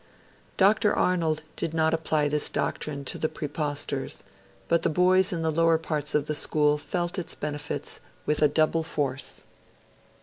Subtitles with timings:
[0.57, 0.95] Dr.
[0.95, 4.23] Arnold did not apply this doctrine to the Praepostors,
[4.67, 8.47] but the boys in the lower parts of the school felt its benefits, with a
[8.47, 9.43] double force.